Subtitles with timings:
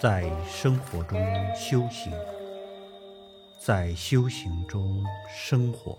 [0.00, 1.20] 在生活中
[1.54, 2.10] 修行，
[3.58, 5.94] 在修行中生活，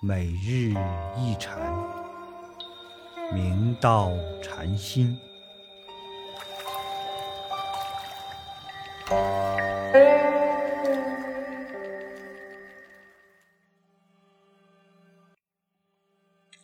[0.00, 0.72] 每日
[1.14, 1.58] 一禅，
[3.34, 4.12] 明道
[4.42, 5.14] 禅心。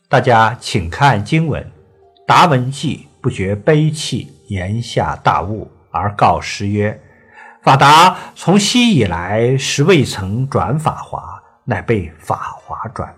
[0.08, 1.70] 大家请看经文：
[2.26, 7.00] 达文纪不觉悲泣，言下大悟，而告师曰
[7.62, 13.14] ：“法达从昔以来，实未曾转法华，乃被法华转。”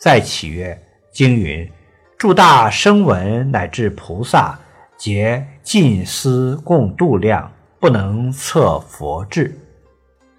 [0.00, 0.80] 再启曰
[1.12, 1.70] ：“经云：
[2.16, 4.58] 诸大声闻乃至菩萨，
[4.96, 9.58] 皆尽思共度量，不能测佛智。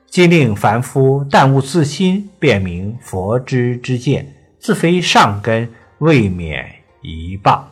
[0.07, 6.69] 今令凡夫但悟自心，便明佛知之见，自非上根。”未免
[7.01, 7.65] 一棒。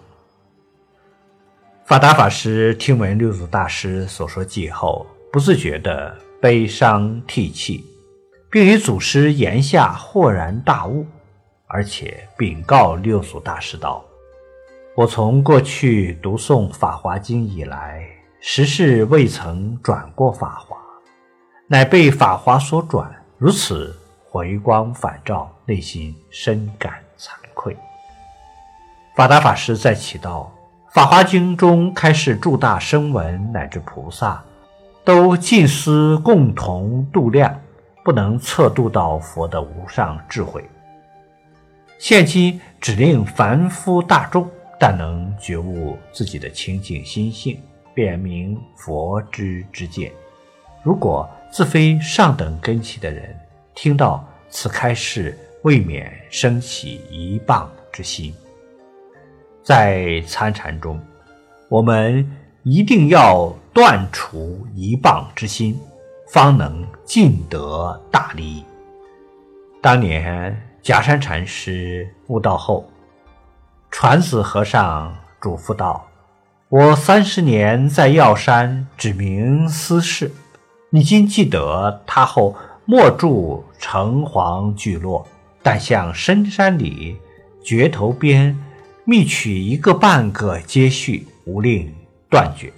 [1.91, 7.83] 法达法师听闻六祖大师所说偈后，不自觉地悲伤涕泣，
[8.49, 11.05] 并与祖师言下豁然大悟，
[11.67, 14.05] 而且禀告六祖大师道
[14.95, 18.07] ：“我从过去读诵《法华经》以来，
[18.39, 20.77] 实是未曾转过法华，
[21.67, 23.93] 乃被法华所转，如此
[24.29, 27.75] 回光返照，内心深感惭愧。”
[29.13, 30.49] 法达法师在启道，
[30.91, 34.43] 《法华经》中开示诸大声闻乃至菩萨，
[35.05, 37.57] 都尽思共同度量，
[38.03, 40.61] 不能测度到佛的无上智慧。
[41.97, 44.45] 现今只令凡夫大众，
[44.77, 47.57] 但能觉悟自己的清净心性，
[47.93, 50.11] 便明佛之之见。
[50.83, 53.33] 如果自非上等根器的人，
[53.73, 58.35] 听到此开示，未免生起一谤之心。
[59.63, 60.99] 在参禅中，
[61.69, 62.27] 我们
[62.63, 65.79] 一定要断除一棒之心，
[66.29, 68.65] 方能尽得大利益。
[69.81, 72.89] 当年假山禅师悟道后，
[73.91, 76.07] 传子和尚嘱咐道
[76.69, 80.31] ：“我三十年在药山指明私事，
[80.89, 85.27] 你今记得他后莫住城隍聚落，
[85.61, 87.17] 但向深山里
[87.63, 88.57] 绝头边。”
[89.03, 91.91] 觅取一个半个接续，无令
[92.29, 92.71] 断绝。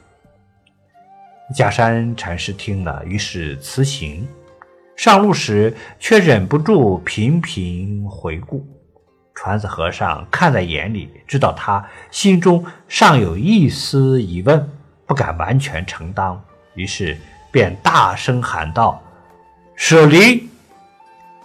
[1.53, 4.25] 假山禅师听了，于是辞行。
[4.95, 8.65] 上路时，却忍不住频频回顾。
[9.35, 14.69] 传子和尚看在眼里，知道他心中尚有一丝疑问，
[15.05, 16.41] 不敢完全承当，
[16.75, 17.17] 于是
[17.51, 19.01] 便大声喊道
[19.75, 20.47] ：“舍离！”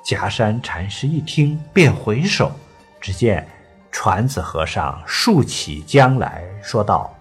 [0.05, 2.53] 假山禅师一听，便回首，
[3.01, 3.47] 只见。
[3.91, 7.15] 传子和尚竖起将来说道：“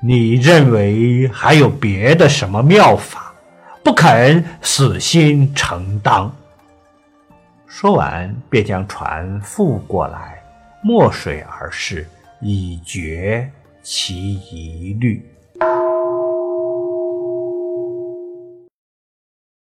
[0.00, 3.32] 你认为还有别的什么妙法，
[3.84, 6.34] 不肯死心承当？”
[7.66, 10.42] 说完，便将船覆过来，
[10.82, 12.08] 没水而逝，
[12.40, 13.48] 以绝
[13.82, 15.24] 其疑虑。